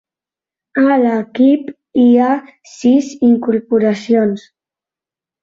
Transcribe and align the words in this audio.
A 0.93 0.95
l'equip 1.01 1.69
hi 2.05 2.07
ha 2.23 2.31
sis 2.73 3.11
incorporacions. 3.29 4.49